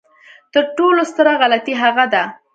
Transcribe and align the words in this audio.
تر 0.53 0.63
ټولو 0.77 1.01
ستره 1.11 1.33
غلطي 1.41 1.73
هغه 1.83 2.05
ده. 2.13 2.23